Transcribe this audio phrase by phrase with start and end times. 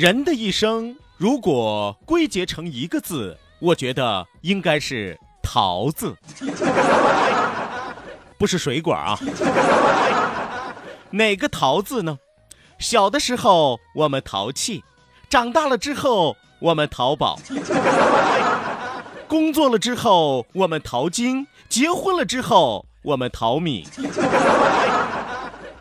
[0.00, 6.16] 人的一生，如果归结成一个字，我觉得应该是“桃”字，
[8.38, 9.18] 不是水果啊。
[11.10, 12.18] 哪个“桃”字呢？
[12.78, 14.82] 小的时候我们淘气，
[15.28, 17.38] 长大了之后我们淘宝，
[19.28, 23.86] 工作了之后我们淘金，结婚了之后我们淘米。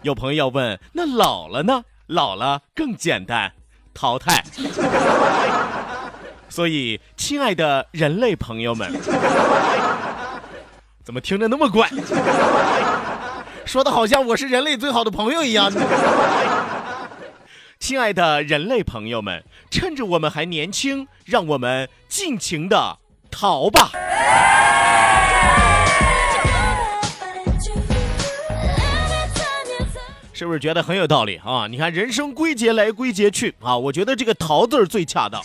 [0.01, 1.85] 有朋友要问，那老了呢？
[2.07, 3.53] 老了更简单。
[3.93, 4.43] 淘汰，
[6.49, 8.91] 所以，亲爱的人类朋友们，
[11.03, 11.89] 怎么听着那么怪？
[13.65, 15.71] 说的好像我是人类最好的朋友一样。
[17.79, 22.97] 亲爱的人类朋友们，趁着我们还年轻，让我们尽情的
[23.31, 23.91] 逃吧。
[30.39, 31.67] 是不是觉得很有道理啊？
[31.67, 35.41] 你看，人生归结来归结去啊，我觉得这个“逃”字最恰当。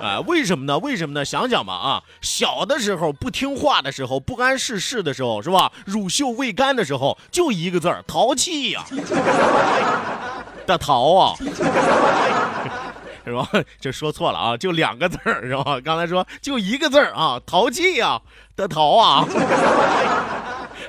[0.00, 0.78] 啊， 为什么呢？
[0.78, 1.22] 为什么呢？
[1.22, 5.70] 想想吧啊，小的时候不听话的时候，不谙世事的时候，是吧？
[5.84, 8.82] 乳臭未干的时候，就一个字儿，淘气呀。
[10.66, 11.36] 的淘啊，
[13.22, 13.46] 是吧？
[13.78, 15.78] 这说错了啊，就两个字儿，是吧？
[15.84, 18.18] 刚才说就一个字儿啊，淘气呀，
[18.56, 19.26] 的淘啊。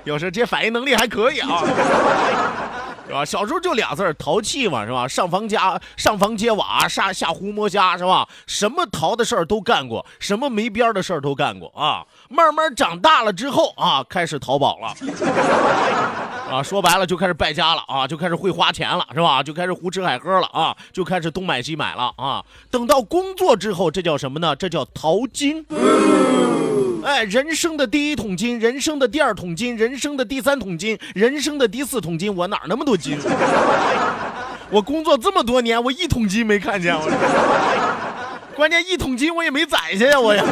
[0.07, 1.61] 有时这反应能力还可以啊，
[3.05, 3.25] 是吧？
[3.25, 5.05] 小时候就俩字儿淘气嘛，是吧？
[5.05, 8.25] 上房家上房揭瓦，下下胡摸虾，是吧？
[8.45, 12.05] 什么淘的事儿都干过，什么没边的事儿都干过啊。
[12.29, 14.93] 慢慢长大了之后啊，开始淘宝了，
[16.49, 19.43] 啊，说白了就开始败家了啊，就开始会花钱了，是吧？
[19.43, 22.41] 就开始胡吃海喝了啊，就开始东买西买了啊。
[22.71, 24.55] 等到工作之后，这叫什么呢？
[24.55, 25.65] 这叫淘金。
[27.07, 33.17] 哎，人生的第一桶金，人生的第二桶金，人生的第三桶金，人生的第四桶金，我哪那么多金？
[34.69, 37.09] 我工作这么多年，我一桶金没看见，我
[38.57, 40.43] 关键一桶金我也没攒下呀，我呀。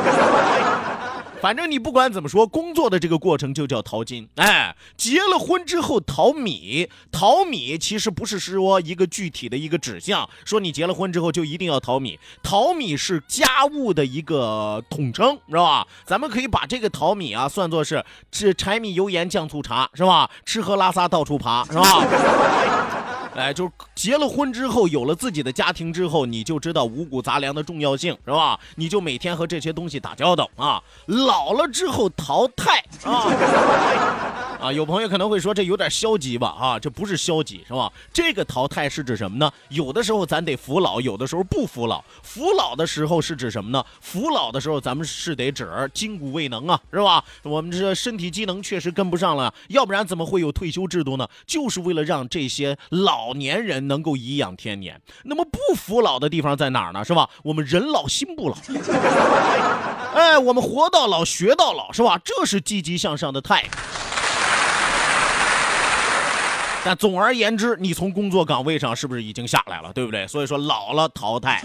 [1.41, 4.27] 反正你不管怎么说，工作的这个过程就叫淘金。
[4.35, 12.19] 哎，结了婚之后淘米，淘米其实不是说一个具体的一个指向，说你结了婚之后就一定要淘米。
[12.41, 15.85] 淘米是家务的一个统称，是吧？
[16.05, 20.29] 咱们可以把这个淘米啊算作是这柴米油盐酱醋茶，是吧？
[20.45, 23.14] 吃喝拉撒到处爬，是吧？
[23.35, 28.59] 哎，就是结了婚之后，有了自己的家庭之后，你就知道五谷杂粮的重要性，是吧？
[28.75, 30.81] 你就每天和这些东西打交道啊。
[31.05, 33.27] 老了之后淘汰啊
[34.59, 34.73] 啊！
[34.73, 36.47] 有朋友可能会说这有点消极吧？
[36.59, 37.91] 啊，这不是消极，是吧？
[38.11, 39.51] 这个淘汰是指什么呢？
[39.69, 42.03] 有的时候咱得服老，有的时候不服老。
[42.23, 43.85] 服老的时候是指什么呢？
[44.01, 47.23] 服老的时候咱们是得指筋骨未能啊，是吧？
[47.43, 51.27] 我们这身体机能确实跟不上了，要不然怎么会有退休制度呢？
[51.45, 53.35] 就是为了让这些老。
[53.35, 57.03] 年人能够颐养天年，那么不服老的地方在哪儿呢？
[57.03, 57.29] 是吧？
[57.43, 58.55] 我们人老心不老，
[60.15, 62.17] 哎，我们活到老学到老，是吧？
[62.23, 63.77] 这是积极向上的态度。
[66.85, 69.91] 但总而言之，你从工作岗位上是不是已经下来了？
[69.91, 70.27] 对不对？
[70.27, 71.59] 所以说老了淘汰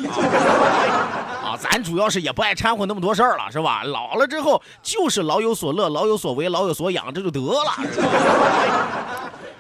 [1.42, 1.52] 啊！
[1.52, 3.82] 啊，咱主要是也不爱掺和那么多事儿了，是吧？
[3.84, 7.70] 老了之后就是老有所乐，老有所为，老有所养，这就得了。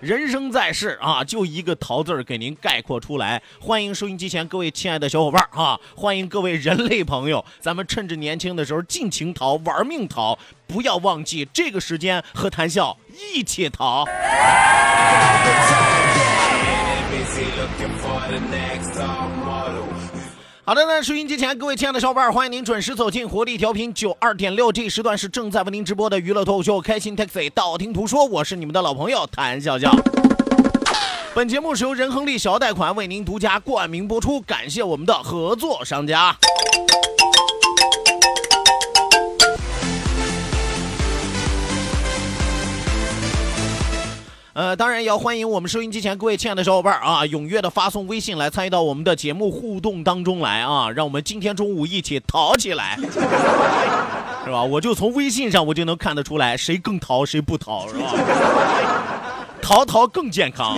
[0.00, 3.42] 人生在世啊，就一个“逃”字儿给您概括出来。
[3.60, 12.96] 欢迎收音机前各位亲爱的小伙伴儿啊，欢迎各位人类朋友，咱们趁着年轻的时候尽情逃，玩命逃，不要忘记这个时间和谈笑
[13.34, 14.06] 一起逃。
[20.70, 29.90] 好的那，收音机前各位亲爱的小伙伴，欢迎您准时走进活力调频九二点六，这时段是正在为您直播的娱乐脱口秀《开心 Taxi》，道听途说，我是你们的老朋友谭笑笑。
[31.34, 36.36] 本节目是由仁恒利小贷款为您独家冠名播出，感谢我们的合作商家。
[44.60, 52.98] 呃，当然也要欢迎我们收音机前各位亲爱的小伙伴啊，踊跃的发送微信来参与到我们的节目互动当中来啊，让我们今天中午一起淘起来，
[54.44, 54.62] 是吧？
[54.62, 58.12] 我就从微信上我就能看得出来，谁更淘谁不淘，是吧？
[59.62, 60.76] 淘淘更健康。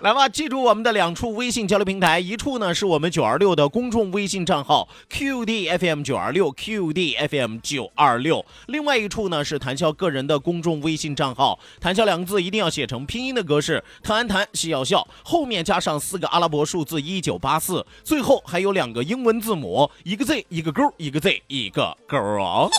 [0.00, 22.70] 来吧，记住我们的两处微信交流平台，一处呢是我们九二六的公众微信账号 QDFM 九二六 QDFM 九二六，另外一处呢是谭笑个人的公众微信账号，谭笑两个字一定要写成拼音的格式，谭谭笑笑，后面加上四个阿拉伯数字一九八四，最后还有两个英文字母，一个 Z 一个勾，一个 Z 一个勾哦。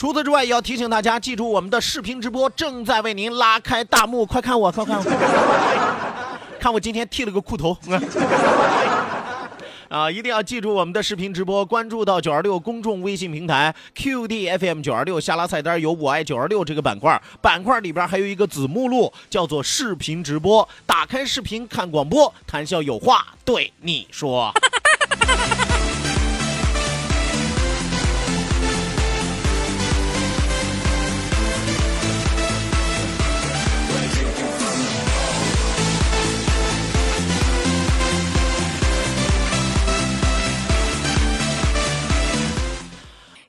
[0.00, 5.04] 除此之外，也要提醒大家记住我们的视频直播正在为您拉开大幕，快看我，快看我，
[6.58, 7.76] 看我今天剃了个裤头。
[9.90, 20.66] 啊，一定要记住我们的视频直播，关注到九二六公众微信平台 QDFM 九二六，下拉菜单有“我爱九二六”这个板块，板块里边还有一个子目录，叫做视频直播。
[20.86, 24.50] 打开视频看广播，谈笑有话对你说。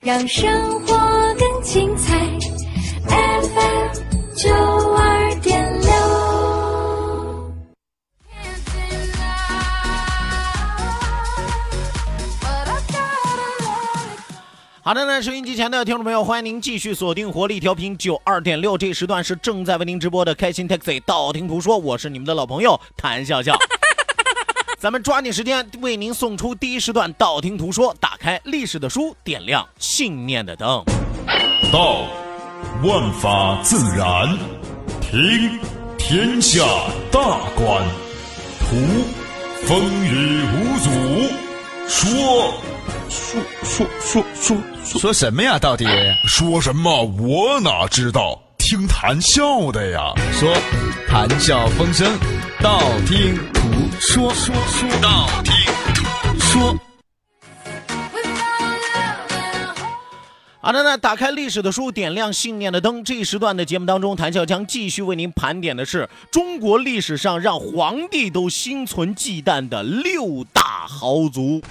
[0.03, 0.97] 让生活
[1.35, 2.17] 更精彩
[3.07, 4.49] ，FM 九
[4.95, 5.91] 二点六。
[14.81, 23.55] 好的呢，收音机前的听众朋友，欢迎您继续锁定活力调频九二点六，这时段是正在为您直播的开心 Taxi，道听途说，我是你们的老朋友谭笑笑。
[24.81, 30.83] 咱们抓紧时间为您送出第一时段道听途说，打开历史的书，点亮信念的灯。
[31.71, 32.07] 道，
[32.83, 34.35] 万法自然；
[34.99, 35.59] 听，
[35.99, 36.65] 天下
[37.11, 37.21] 大
[37.53, 37.85] 观；
[38.61, 38.75] 图，
[39.67, 40.89] 风雨无阻；
[41.87, 42.53] 说，
[43.07, 44.57] 说说说说
[44.99, 45.59] 说什么呀？
[45.59, 45.85] 到底
[46.25, 47.03] 说什么？
[47.19, 48.41] 我哪知道？
[48.57, 50.11] 听谈笑的呀。
[50.31, 50.51] 说
[51.07, 52.11] 谈笑风生，
[52.61, 55.51] 道听途说，说说道听
[55.95, 56.77] 途说。
[60.59, 63.03] 好的那，打开历史的书，点亮信念的灯。
[63.03, 71.63] 这一时段的节目当中，谭笑将继续为您盘点的是中国历史上让皇帝都心存忌惮的六大豪族。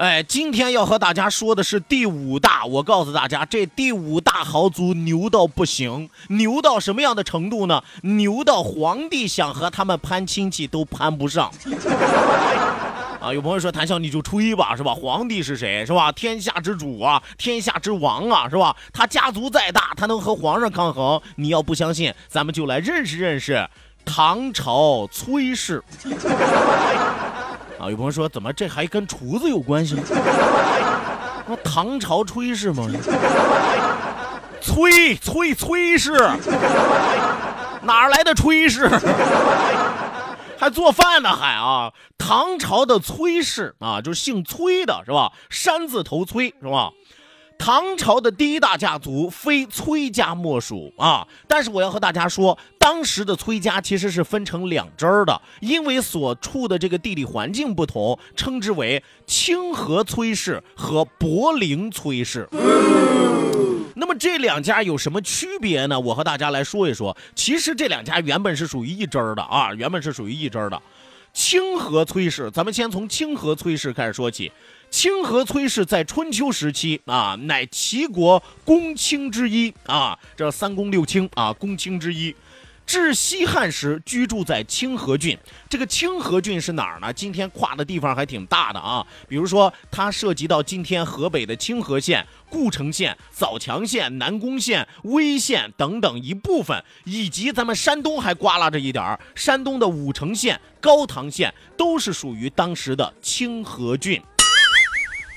[0.00, 2.64] 哎，今天要和大家说的是第五大。
[2.64, 7.84] 我告诉大家，这第五大豪族牛到不行，牛到什么样的程度呢？
[8.00, 11.50] 牛到皇帝想和他们攀亲戚都攀不上。
[13.20, 14.94] 啊，有朋友说谭笑你就吹吧，是吧？
[14.94, 16.10] 皇帝是谁，是吧？
[16.10, 18.74] 天下之主啊，天下之王啊，是吧？
[18.94, 21.20] 他家族再大，他能和皇上抗衡？
[21.36, 23.68] 你要不相信，咱们就来认识认识
[24.06, 25.84] 唐朝崔氏。
[27.80, 30.02] 啊，有朋友说，怎么这还跟厨子有关系吗？
[31.48, 32.86] 那唐朝炊事吗？
[34.60, 36.12] 炊炊炊事，
[37.82, 38.86] 哪来的炊事？
[40.60, 41.90] 还做饭呢，还啊！
[42.18, 45.32] 唐朝的崔氏啊，就是姓崔的，是吧？
[45.48, 46.90] 山字头崔，是吧？
[47.60, 51.28] 唐朝的第一大家族非崔家莫属啊！
[51.46, 62.48] 但是我要和大家说，当时的崔家其实是分成两支儿的，因为所处的这个地理环境不同，称之为清河崔氏和柏林崔氏。
[63.94, 66.00] 那么这两家有什么区别呢？
[66.00, 67.14] 我和大家来说一说。
[67.34, 70.80] 其实这两家原本是属于一支儿的啊，原本是属于一支儿的。
[71.34, 74.50] 清河崔氏，咱们先从清河崔氏开始说起。
[74.90, 82.34] 清河崔氏在春秋时期啊，乃齐国公卿之一啊，这三公六卿啊，公卿之一。
[82.84, 85.38] 至西汉时，居住在清河郡。
[85.68, 87.12] 这个清河郡是哪儿呢？
[87.12, 89.06] 今天跨的地方还挺大的啊。
[89.28, 104.20] 比如说，它涉及到今天河北的清河县、故城县、枣强县、南宫县、威县等等一部分，以及咱们山东还刮拉着一点儿，山东的武城县、高唐县都是属于当时的清河郡。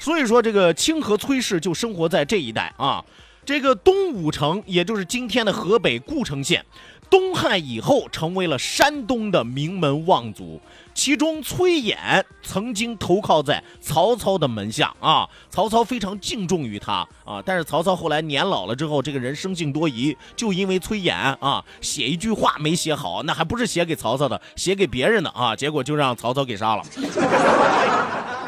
[0.04, 3.02] 所以说，这个清河崔氏就生活在这一带啊。
[3.46, 6.66] 这个东武城，也就是今天的河北故城县，
[7.10, 10.60] 东汉以后成为了山东的名门望族。
[10.94, 17.42] 其中崔琰曾经投靠在曹操的门下啊，曹操非常敬重于他啊。
[17.46, 26.84] 但是曹操后来年老了之后，这个人生性多疑，就因为崔琰啊写一句话没写好，那还不是写给曹操的，写给别人的啊，结果就让曹操给杀了。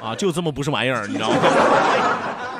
[0.01, 1.37] 啊，就这么不是玩意儿，你知道吗？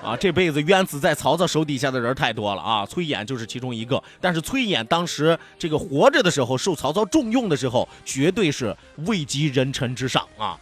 [0.03, 2.85] 啊，这辈子冤死在曹操手底下的人太多了啊！
[2.85, 4.01] 崔琰就是其中一个。
[4.21, 8.75] 但是崔琰当时这个活着的时候，受曹操重用的时候，绝对是
[9.07, 10.55] 位极人臣之上啊。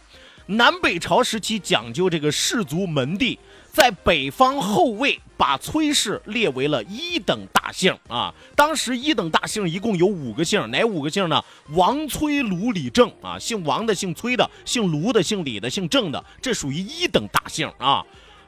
[0.46, 3.38] 南北朝时期讲究这个氏族门第，
[3.72, 8.34] 在北方后魏把崔氏列为了一等大姓啊。
[8.54, 11.42] 当时一等大姓一共有五个姓，哪五个姓呢？
[11.70, 13.38] 王、崔、卢、李、郑啊。
[13.38, 18.04] 姓王的、姓崔的、姓卢的、姓李的、姓郑的，这属于一等大姓啊。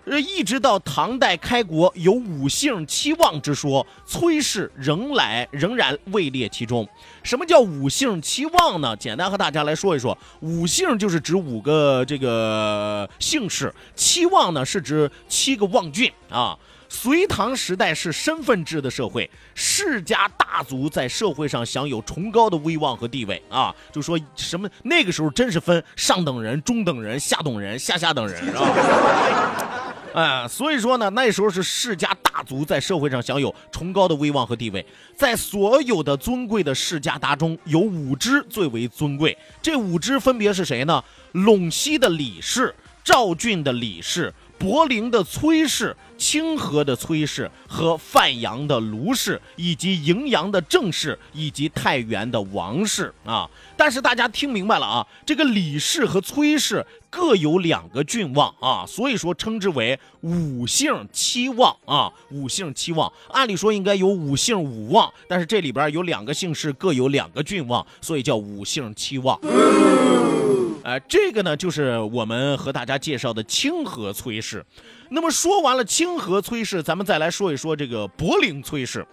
[0.06, 6.88] 呃，一直到唐代开国，有五姓七望之说，崔氏仍来仍然位列其中。
[7.24, 8.96] 什么叫五姓七望呢？
[8.96, 16.56] 简单和大家来说一说，五姓就是指五个这个姓氏，七望呢是指七个望郡啊。
[16.88, 23.74] 隋唐时代是身份制的社会，世家大族在社会上享有崇高的威望和地位啊。
[23.90, 29.82] 就说什么那个时候真是分上等人、中等人、下等人、下下等人，是吧？
[30.16, 39.36] 啊，所以说呢，那时候是世家大族在社会上享有崇高的威望和地位，在所有的尊贵的世家当中，有五支最为尊贵。
[39.60, 41.04] 这五支分别是谁呢？
[41.34, 44.32] 陇西的李氏、赵郡的李氏。
[44.58, 53.48] 柏林的崔氏、清河的崔氏和范阳的卢氏，以及荥阳的郑氏，以及太原的王氏啊。
[53.76, 62.10] 但是大家听明白了啊，这个李氏和崔氏各有两个郡望啊，所以说称之为五姓七望啊。
[62.30, 69.38] 五姓七望，按理说应该有五姓五望，但是这里边有两个姓氏各有两个郡望，所以叫五姓七望。
[70.86, 74.64] 呃，这个呢，就是我们和大家介绍的清河崔氏。
[75.08, 79.04] 那么说完了清河崔氏，咱们再来说一说这个柏林崔氏。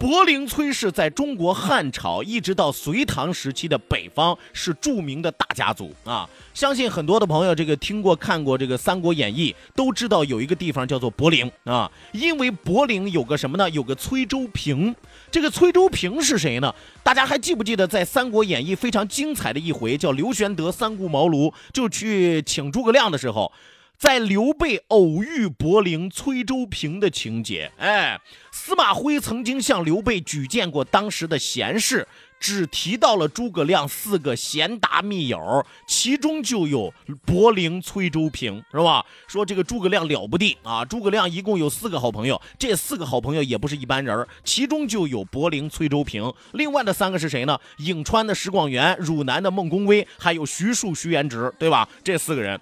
[0.00, 6.26] 柏林崔氏在中国汉朝一直到隋唐时期的北方是著名的大家族啊。
[6.54, 11.90] 相信很多的朋友这个听过看过这个《三国演义》，都知道有一个地方叫做柏林啊。
[12.12, 13.68] 因为柏林有个什么呢？
[13.68, 14.96] 有个崔州平。
[15.30, 16.74] 这个崔州平是谁呢？
[17.02, 23.52] 大家还记不记得在《三国演义》非常精彩的一回，叫刘玄德三顾茅庐，就去请诸葛亮的时候，
[24.00, 27.70] 在刘备偶遇柏林崔州平的情节。
[27.76, 28.18] 哎，
[28.50, 32.08] 司马徽曾经向刘备举荐过当时的贤士。
[32.40, 36.90] 只提到了诸葛亮四个贤达密友，其中就有
[37.26, 39.04] 柏林崔州平，是吧？
[39.28, 40.82] 说这个诸葛亮了不地啊！
[40.82, 46.32] 诸葛亮一共有四个好朋友，这四个好朋友也不是一般人，其中就有柏林崔州平。
[46.52, 47.60] 另外的三个是谁呢？
[47.76, 51.86] 颍川的石广元，汝南的孟公威，还有徐庶、徐元直，对吧？
[52.02, 52.58] 这四个人，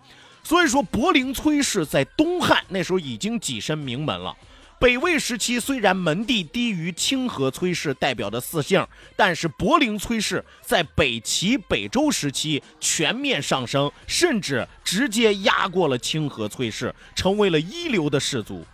[0.48, 4.34] 所以说柏林崔氏在东汉那时候已经跻身名门了。
[4.78, 8.82] 北魏时期，虽然门第低于清河崔氏代表的四姓，
[9.14, 18.64] 但是柏林崔氏在北齐、北周时期全面上升，甚至直接压过了清河崔氏，成为了一流的氏族。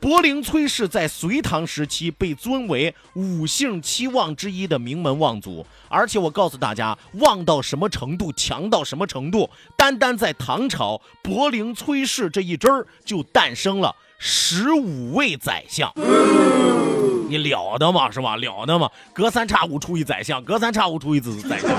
[0.00, 13.94] 柏林崔氏在隋唐时期被尊为五姓七望之一的名门望族，而且我告诉大家，旺到什么程度，强到什么程度，单单在唐朝，柏林崔氏这一支儿就诞生了。
[14.18, 15.92] 十五位宰相，
[17.28, 18.10] 你了得吗？
[18.10, 18.36] 是吧？
[18.36, 18.88] 了得吗？
[19.12, 21.70] 隔三差五出一宰相，隔三差五出一子宰相，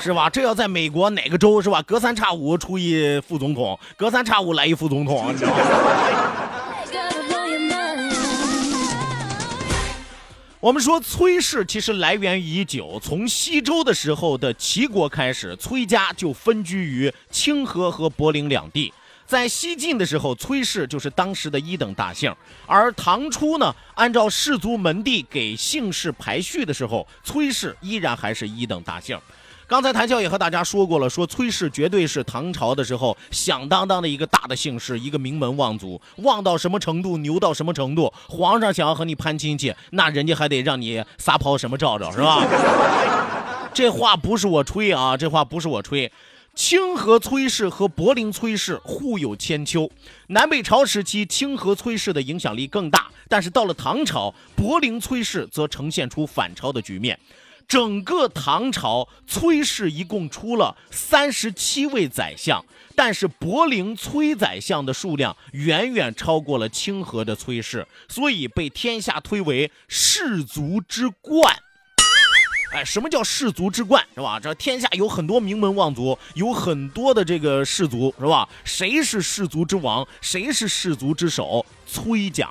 [0.00, 0.28] 是吧？
[0.28, 1.80] 这要在美国哪个州是吧？
[1.82, 5.62] 隔三差五出一副总统，隔三差五来一副总统，你知道吗？
[10.66, 18.92] 我们说崔氏其实来源已久，从西周的时候的齐国开始，崔家就分居于清河和柏林两地。
[19.24, 22.34] 在西晋的时候，崔氏就是当时的一等大姓，
[22.66, 29.16] 而唐初呢，按照氏族门第给姓氏排序的时候，崔氏依然还是一等大姓。
[29.68, 42.46] 刚才谭笑也和大家说过了，说崔氏绝对是唐朝的时候响当当的一个大的姓氏，一个名门望族，旺到什么程度，牛到什么程度，皇上想要和你攀亲戚，那人家还得让你撒泡什么照照，是吧？
[43.74, 46.12] 这话不是我吹啊，这话不是我吹。
[46.54, 49.90] 清河崔氏和柏林崔氏互有千秋。
[50.28, 57.18] 南北朝时期，清河崔氏的影响力更大，但是到了唐朝，柏林崔氏则呈现出反超的局面。
[57.68, 71.56] 整个唐朝崔氏一共出了三十七位宰相，但是柏林崔宰相的数量远远超过了清河的崔氏，所以被天下推为氏族之冠。
[72.72, 74.38] 哎，什么叫氏族之冠是吧？
[74.38, 78.48] 这天下有很多名门望族，有很多的这个氏族是吧？
[78.64, 80.06] 谁是氏族之王？
[80.20, 81.64] 谁是氏族之首？
[81.86, 82.50] 崔家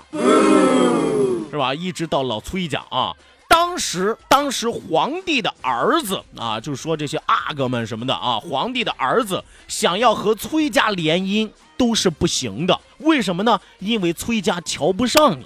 [1.52, 1.74] 是吧？
[1.74, 3.14] 一直到老崔家啊。
[3.56, 12.78] 当时，当时皇帝的儿子啊，就是说这些阿哥们什么的啊，皇帝的儿子想要和崔家联姻都是不行的。
[12.98, 13.58] 为什么呢？
[13.80, 15.46] 因为崔家瞧不上你。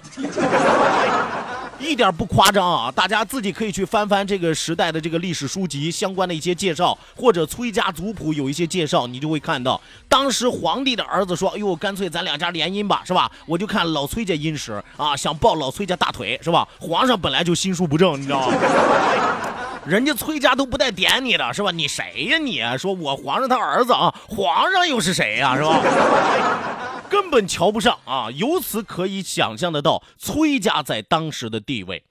[1.80, 2.92] 一点不夸张啊！
[2.94, 16.68] 大家自己可以去翻翻这个时代的这个历史书籍相关的一些介绍，或者崔家族谱有一些介绍，你就会看到，当时皇帝的儿子说：“哎呦，干脆咱两家联姻吧，是吧？”我就看老崔家殷实啊，想抱老崔家大腿，是吧？
[16.78, 18.54] 皇上本来就心术不正，你知道吗？
[19.86, 21.70] 人家崔家都不带点你的，是吧？
[21.70, 22.38] 你谁呀？
[22.38, 24.14] 你说我皇上他儿子啊？
[24.28, 25.56] 皇上又是谁呀？
[25.56, 25.80] 是吧？
[27.10, 28.30] 根本瞧不上啊！
[28.30, 32.04] 由此可以想象得到崔家在当时的地位。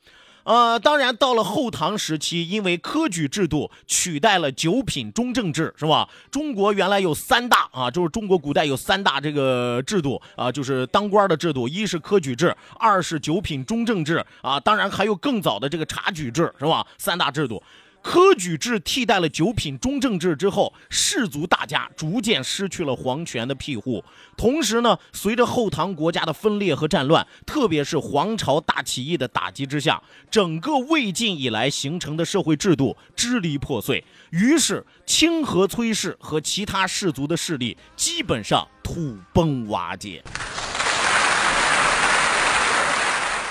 [0.44, 6.10] 呃，当然到了后唐时期，因为科举制度取代了九品中正制，是吧？
[6.32, 16.86] 中国原来有三大啊，就是中国古代有三大这个制度啊，就是当官的制度，一是科举制，二是九品中正制啊，当然还有更早的这个察举制，是吧？
[16.98, 17.62] 三大制度。
[18.02, 24.04] 科举制替代了九品中正制之后，士族大家逐渐失去了皇权的庇护。
[24.38, 30.02] 同时呢，随着后唐国家的分裂和战乱，特别是黄巢大起义的打击之下，
[30.32, 34.04] 整个魏晋以来形成的社会制度支离破碎。
[34.32, 40.24] 于是，清河崔氏和其他氏族的势力基本上土崩瓦解。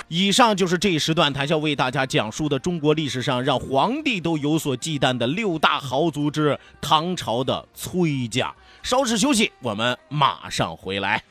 [0.09, 8.55] 以上就是这一时段谭笑为大家讲述的中国历史上让皇帝都有所忌惮的六大豪族之唐朝的崔家。
[8.83, 11.23] 稍事休息，我们马上回来。